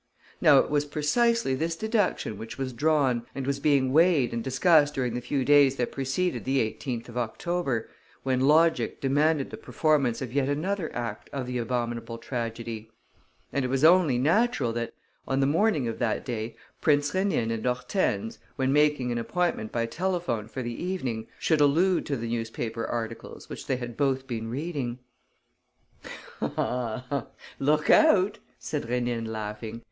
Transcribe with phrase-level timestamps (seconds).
[0.41, 4.95] Now it was precisely this deduction which was drawn and was being weighed and discussed
[4.95, 7.87] during the few days that preceded the 18th of October,
[8.23, 12.89] when logic demanded the performance of yet another act of the abominable tragedy.
[13.53, 14.95] And it was only natural that,
[15.27, 19.85] on the morning of that day, Prince Rénine and Hortense, when making an appointment by
[19.85, 24.49] telephone for the evening, should allude to the newspaper articles which they had both been
[24.49, 24.97] reading:
[26.41, 29.79] "Look out!" said Rénine, laughing.